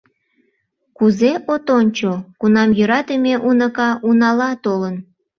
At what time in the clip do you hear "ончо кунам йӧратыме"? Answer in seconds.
1.79-3.33